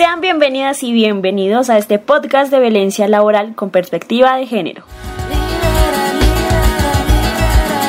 [0.00, 4.82] Sean bienvenidas y bienvenidos a este podcast de violencia laboral con perspectiva de género.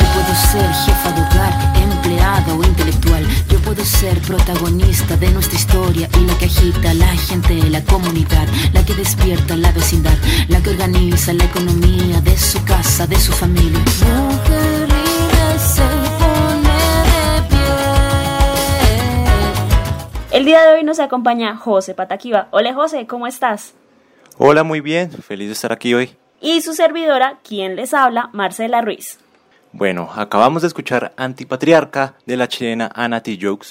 [0.00, 3.26] Yo puedo ser jefa de hogar, empleada o intelectual.
[3.48, 7.70] Yo puedo ser protagonista de nuestra historia y la que agita a la gente de
[7.70, 13.06] la comunidad, la que despierta la vecindad, la que organiza la economía de su casa,
[13.06, 13.80] de su familia.
[14.28, 14.93] Mujer
[20.44, 22.48] El día de hoy nos acompaña José Pataquiva.
[22.50, 23.72] Hola José, ¿cómo estás?
[24.36, 26.18] Hola, muy bien, feliz de estar aquí hoy.
[26.38, 29.18] Y su servidora, quien les habla, Marcela Ruiz.
[29.72, 33.38] Bueno, acabamos de escuchar Antipatriarca de la chilena Ana T.
[33.40, 33.68] Jokes.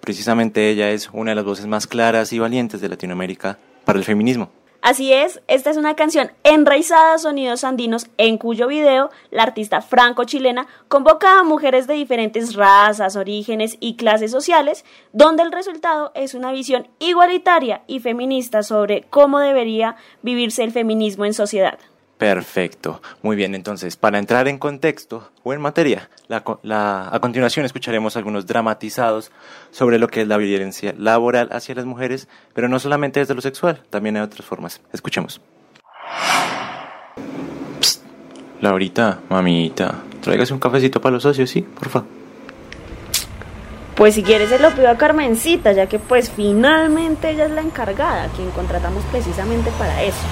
[0.00, 4.04] Precisamente ella es una de las voces más claras y valientes de Latinoamérica para el
[4.04, 4.52] feminismo.
[4.82, 9.80] Así es, esta es una canción enraizada a sonidos andinos en cuyo video la artista
[9.80, 16.34] franco-chilena convoca a mujeres de diferentes razas, orígenes y clases sociales, donde el resultado es
[16.34, 21.78] una visión igualitaria y feminista sobre cómo debería vivirse el feminismo en sociedad.
[22.22, 27.18] Perfecto, muy bien, entonces, para entrar en contexto o en materia, la co- la- a
[27.18, 29.32] continuación escucharemos algunos dramatizados
[29.72, 33.40] sobre lo que es la violencia laboral hacia las mujeres, pero no solamente desde lo
[33.40, 34.80] sexual, también hay otras formas.
[34.92, 35.40] Escuchemos.
[37.80, 38.04] Psst,
[38.60, 41.62] Laurita, mamita, tráigase un cafecito para los socios, ¿sí?
[41.62, 42.04] Porfa.
[43.96, 47.62] Pues si quieres se lo pido a Carmencita, ya que pues finalmente ella es la
[47.62, 50.22] encargada, quien contratamos precisamente para eso.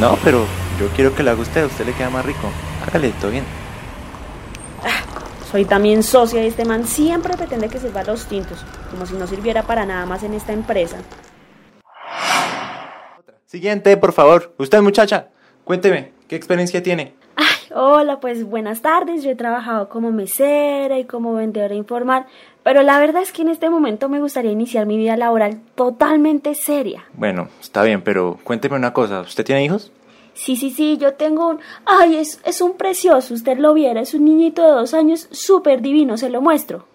[0.00, 0.46] No, pero
[0.80, 2.50] yo quiero que le haga usted, a usted le queda más rico.
[2.86, 3.44] Hágale, todo bien.
[5.50, 9.26] Soy también socia y este man siempre pretende que sirva los tintos, como si no
[9.26, 10.96] sirviera para nada más en esta empresa.
[13.46, 14.54] Siguiente, por favor.
[14.58, 15.28] Usted, muchacha,
[15.64, 17.14] cuénteme, ¿qué experiencia tiene?
[17.36, 19.22] Ay, hola, pues buenas tardes.
[19.22, 22.26] Yo he trabajado como mesera y como vendedora informal,
[22.62, 26.54] pero la verdad es que en este momento me gustaría iniciar mi vida laboral totalmente
[26.54, 27.04] seria.
[27.12, 29.22] Bueno, está bien, pero cuénteme una cosa.
[29.22, 29.90] ¿Usted tiene hijos?
[30.42, 31.60] Sí, sí, sí, yo tengo un...
[31.84, 35.82] Ay, es, es un precioso, usted lo viera, es un niñito de dos años súper
[35.82, 36.86] divino, se lo muestro.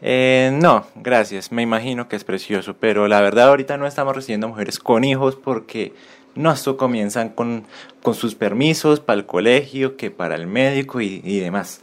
[0.00, 1.52] Eh, no, gracias.
[1.52, 5.36] Me imagino que es precioso, pero la verdad ahorita no estamos recibiendo mujeres con hijos
[5.36, 5.92] porque
[6.34, 7.66] no esto comienzan con,
[8.02, 11.82] con sus permisos para el colegio, que para el médico y, y demás.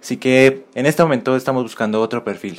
[0.00, 2.58] Así que en este momento estamos buscando otro perfil.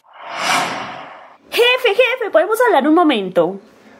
[1.50, 3.60] Jefe, jefe, ¿podemos hablar un momento?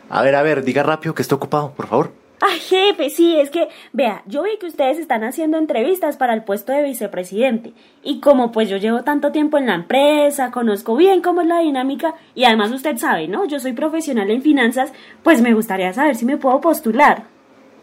[0.10, 2.25] A ver, a ver, diga rápido que está ocupado, por favor.
[2.42, 6.44] Ay, jefe, sí, es que, vea, yo vi que ustedes están haciendo entrevistas para el
[6.44, 7.74] puesto de vicepresidente.
[8.04, 11.60] Y como pues yo llevo tanto tiempo en la empresa, conozco bien cómo es la
[11.60, 13.46] dinámica y además usted sabe, ¿no?
[13.46, 14.92] Yo soy profesional en finanzas,
[15.24, 17.24] pues me gustaría saber si me puedo postular.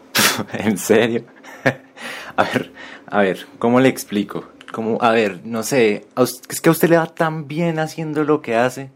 [0.53, 1.23] ¿En serio?
[2.35, 2.71] a ver,
[3.07, 4.45] a ver, ¿cómo le explico?
[4.71, 6.05] Como, a ver, no sé,
[6.49, 8.91] es que a usted le va tan bien haciendo lo que hace.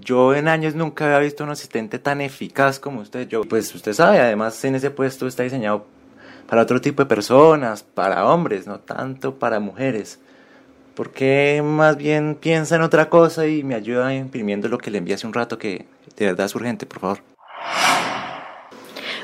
[0.00, 3.28] Yo en años nunca había visto un asistente tan eficaz como usted.
[3.28, 5.86] Yo, pues usted sabe, además en ese puesto está diseñado
[6.48, 10.18] para otro tipo de personas, para hombres, no tanto para mujeres.
[10.94, 14.98] ¿Por qué más bien piensa en otra cosa y me ayuda imprimiendo lo que le
[14.98, 15.86] envié hace un rato que
[16.16, 17.18] de verdad es urgente, por favor?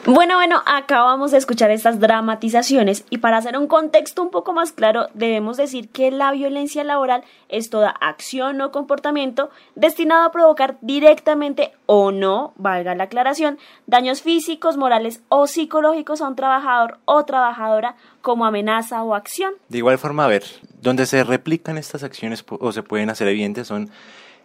[0.06, 4.70] Bueno, bueno, acabamos de escuchar estas dramatizaciones y para hacer un contexto un poco más
[4.70, 10.76] claro, debemos decir que la violencia laboral es toda acción o comportamiento destinado a provocar
[10.82, 17.24] directamente o no, valga la aclaración, daños físicos, morales o psicológicos a un trabajador o
[17.24, 19.54] trabajadora como amenaza o acción.
[19.70, 20.44] De igual forma, a ver,
[20.82, 23.90] donde se replican estas acciones o se pueden hacer evidentes son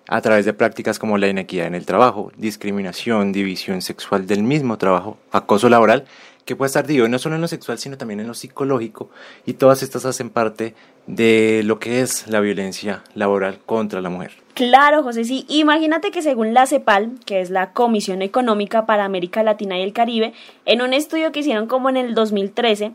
[0.08, 4.78] a través de prácticas como la inequidad en el trabajo, discriminación, división sexual del mismo
[4.78, 6.06] trabajo, acoso laboral,
[6.46, 9.12] que puede estar dividido no solo en lo sexual, sino también en lo psicológico,
[9.46, 10.74] y todas estas hacen parte
[11.06, 14.32] de lo que es la violencia laboral contra la mujer.
[14.56, 15.46] Claro, José, sí.
[15.48, 19.94] Imagínate que según la CEPAL, que es la Comisión Económica para América Latina y el
[19.94, 20.34] Caribe,
[20.66, 22.94] en un estudio que hicieron como en el 2013,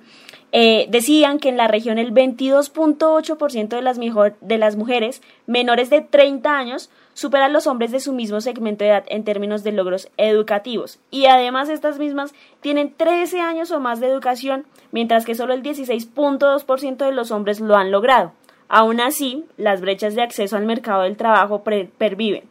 [0.56, 3.98] eh, decían que en la región el 22.8% de las,
[4.40, 8.90] de las mujeres menores de 30 años superan los hombres de su mismo segmento de
[8.90, 11.00] edad en términos de logros educativos.
[11.10, 15.64] Y además estas mismas tienen 13 años o más de educación, mientras que solo el
[15.64, 18.30] 16.2% de los hombres lo han logrado.
[18.68, 22.44] Aún así, las brechas de acceso al mercado del trabajo perviven.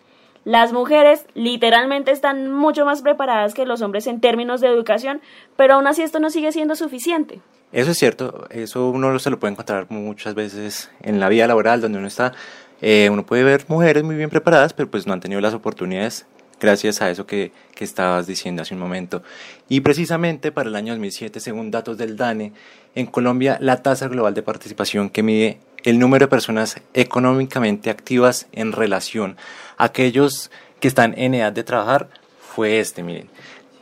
[0.43, 5.21] Las mujeres literalmente están mucho más preparadas que los hombres en términos de educación,
[5.55, 7.39] pero aún así esto no sigue siendo suficiente.
[7.73, 11.81] Eso es cierto, eso uno se lo puede encontrar muchas veces en la vida laboral
[11.81, 12.33] donde uno está.
[12.81, 16.27] Eh, uno puede ver mujeres muy bien preparadas, pero pues no han tenido las oportunidades
[16.59, 19.23] gracias a eso que, que estabas diciendo hace un momento.
[19.69, 22.53] Y precisamente para el año 2007, según datos del DANE,
[22.93, 28.45] en Colombia la tasa global de participación que mide el número de personas económicamente activas
[28.51, 29.35] en relación
[29.77, 32.07] a aquellos que están en edad de trabajar
[32.39, 33.32] fue este, miren.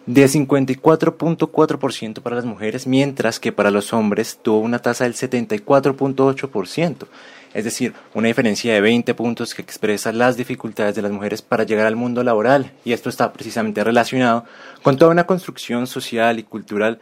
[0.06, 7.07] De 54.4% para las mujeres, mientras que para los hombres tuvo una tasa del 74.8%.
[7.53, 11.65] Es decir, una diferencia de 20 puntos que expresa las dificultades de las mujeres para
[11.65, 12.71] llegar al mundo laboral.
[12.86, 14.45] Y esto está precisamente relacionado
[14.83, 17.00] con toda una construcción social y cultural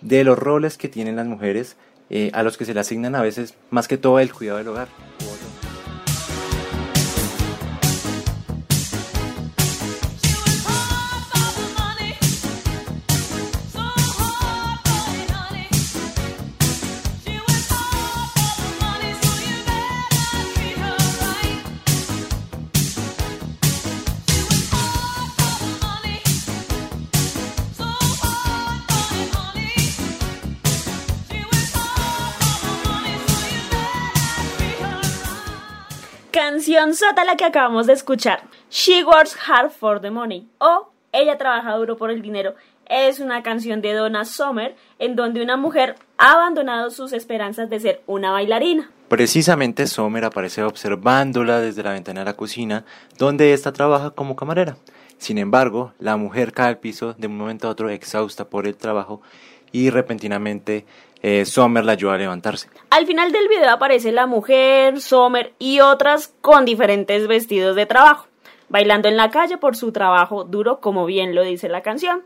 [0.00, 1.76] de los roles que tienen las mujeres
[2.08, 4.68] eh, a los que se le asignan a veces más que todo el cuidado del
[4.68, 4.88] hogar.
[36.80, 38.40] Canción sota la que acabamos de escuchar.
[38.70, 42.54] She works hard for the money o Ella trabaja duro por el dinero.
[42.86, 47.80] Es una canción de Donna Summer en donde una mujer ha abandonado sus esperanzas de
[47.80, 48.90] ser una bailarina.
[49.08, 52.86] Precisamente Sommer aparece observándola desde la ventana de la cocina,
[53.18, 54.78] donde ésta trabaja como camarera.
[55.18, 58.78] Sin embargo, la mujer cae al piso de un momento a otro exhausta por el
[58.78, 59.20] trabajo
[59.70, 60.86] y repentinamente
[61.22, 62.68] eh, Sommer la ayuda a levantarse.
[62.90, 68.26] Al final del video aparece la mujer, Sommer y otras con diferentes vestidos de trabajo,
[68.68, 72.22] bailando en la calle por su trabajo duro, como bien lo dice la canción.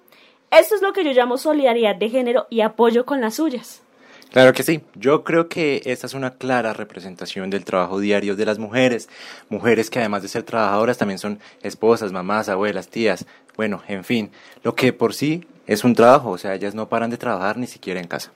[0.51, 3.83] Esto es lo que yo llamo solidaridad de género y apoyo con las suyas.
[4.31, 8.45] Claro que sí, yo creo que esta es una clara representación del trabajo diario de
[8.45, 9.09] las mujeres,
[9.49, 13.27] mujeres que además de ser trabajadoras también son esposas, mamás, abuelas, tías,
[13.57, 14.33] bueno, en fin,
[14.65, 17.69] lo que por sí es un trabajo, o sea, ellas no paran de trabajar ni
[17.69, 18.33] siquiera en casa.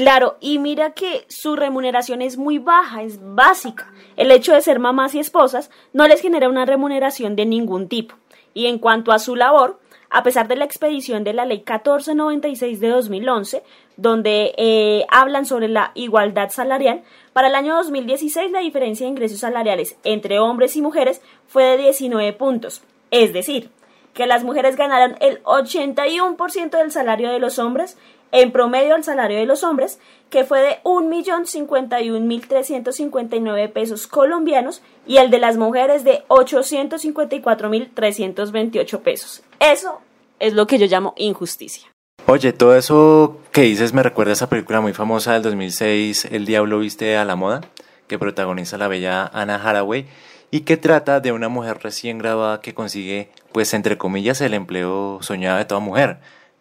[0.00, 3.92] Claro, y mira que su remuneración es muy baja, es básica.
[4.16, 8.14] El hecho de ser mamás y esposas no les genera una remuneración de ningún tipo.
[8.54, 12.80] Y en cuanto a su labor, a pesar de la expedición de la Ley 1496
[12.80, 13.62] de 2011,
[13.98, 17.02] donde eh, hablan sobre la igualdad salarial,
[17.34, 21.76] para el año 2016 la diferencia de ingresos salariales entre hombres y mujeres fue de
[21.76, 22.80] 19 puntos.
[23.10, 23.68] Es decir,
[24.14, 27.98] que las mujeres ganaron el 81% del salario de los hombres,
[28.32, 29.98] en promedio el salario de los hombres,
[30.28, 39.42] que fue de 1.051.359 pesos colombianos, y el de las mujeres de 854.328 pesos.
[39.58, 40.02] Eso
[40.38, 41.90] es lo que yo llamo injusticia.
[42.26, 46.46] Oye, todo eso que dices me recuerda a esa película muy famosa del 2006, El
[46.46, 47.62] Diablo Viste a la Moda,
[48.06, 50.06] que protagoniza la bella Anna Haraway
[50.50, 55.18] y que trata de una mujer recién graduada que consigue, pues entre comillas, el empleo
[55.22, 56.18] soñado de toda mujer,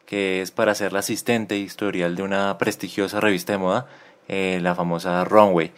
[0.10, 3.86] que es para ser la asistente historial de una prestigiosa revista de moda,
[4.28, 5.72] eh, la famosa Runway.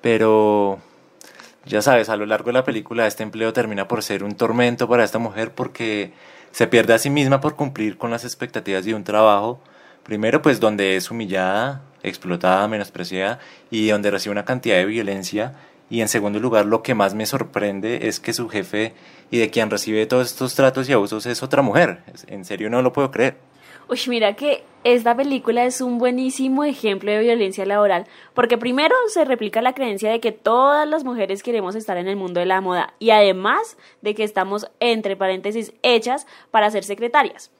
[0.00, 0.78] Pero
[1.66, 4.88] ya sabes, a lo largo de la película este empleo termina por ser un tormento
[4.88, 6.14] para esta mujer porque
[6.50, 9.60] se pierde a sí misma por cumplir con las expectativas de un trabajo,
[10.02, 13.38] primero pues donde es humillada, explotada, menospreciada
[13.70, 15.56] y donde recibe una cantidad de violencia
[15.90, 18.94] y en segundo lugar, lo que más me sorprende es que su jefe
[19.30, 22.02] y de quien recibe todos estos tratos y abusos es otra mujer.
[22.28, 23.36] En serio no lo puedo creer.
[23.88, 29.24] Uy, mira que esta película es un buenísimo ejemplo de violencia laboral, porque primero se
[29.24, 32.60] replica la creencia de que todas las mujeres queremos estar en el mundo de la
[32.60, 37.50] moda y además de que estamos, entre paréntesis, hechas para ser secretarias.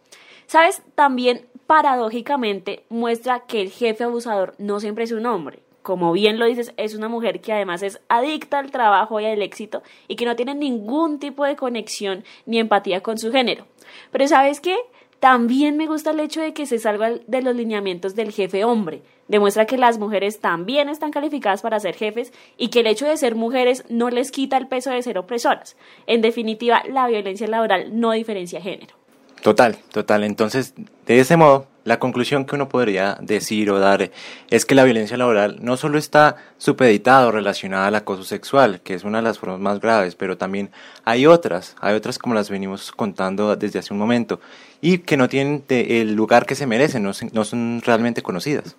[0.46, 0.82] ¿Sabes?
[0.94, 6.46] También paradójicamente muestra que el jefe abusador no siempre es un hombre como bien lo
[6.46, 10.24] dices, es una mujer que además es adicta al trabajo y al éxito y que
[10.24, 13.66] no tiene ningún tipo de conexión ni empatía con su género.
[14.10, 14.78] Pero ¿sabes qué?
[15.24, 19.00] También me gusta el hecho de que se salga de los lineamientos del jefe hombre.
[19.26, 23.16] Demuestra que las mujeres también están calificadas para ser jefes y que el hecho de
[23.16, 25.78] ser mujeres no les quita el peso de ser opresoras.
[26.06, 28.96] En definitiva, la violencia laboral no diferencia género.
[29.42, 30.24] Total, total.
[30.24, 30.74] Entonces,
[31.06, 34.10] de ese modo, la conclusión que uno podría decir o dar
[34.50, 38.94] es que la violencia laboral no solo está supeditada o relacionada al acoso sexual, que
[38.94, 40.70] es una de las formas más graves, pero también
[41.04, 44.40] hay otras, hay otras como las venimos contando desde hace un momento,
[44.80, 48.76] y que no tienen el lugar que se merecen, no, no son realmente conocidas.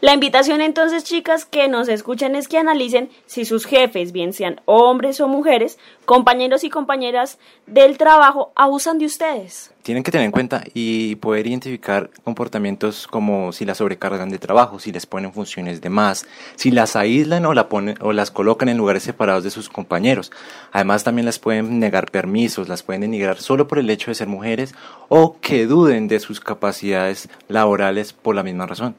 [0.00, 4.62] La invitación entonces, chicas, que nos escuchen es que analicen si sus jefes, bien sean
[4.64, 9.74] hombres o mujeres, compañeros y compañeras del trabajo, abusan de ustedes.
[9.82, 14.78] Tienen que tener en cuenta y poder identificar comportamientos como si las sobrecargan de trabajo,
[14.78, 16.26] si les ponen funciones de más,
[16.56, 20.32] si las aíslan o, la ponen, o las colocan en lugares separados de sus compañeros.
[20.72, 24.28] Además, también las pueden negar permisos, las pueden denigrar solo por el hecho de ser
[24.28, 24.74] mujeres
[25.10, 28.94] o que duden de sus capacidades laborales por la misma razón.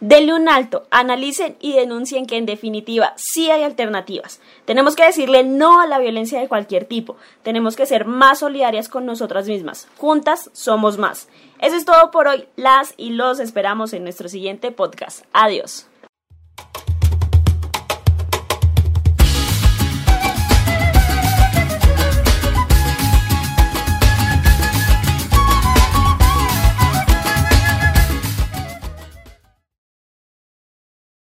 [0.00, 4.40] Denle un alto, analicen y denuncien que en definitiva sí hay alternativas.
[4.64, 7.16] Tenemos que decirle no a la violencia de cualquier tipo.
[7.42, 9.88] Tenemos que ser más solidarias con nosotras mismas.
[9.98, 11.28] Juntas somos más.
[11.58, 12.48] Eso es todo por hoy.
[12.56, 15.26] Las y los esperamos en nuestro siguiente podcast.
[15.34, 15.89] Adiós.